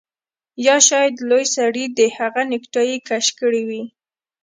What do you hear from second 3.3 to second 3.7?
کړې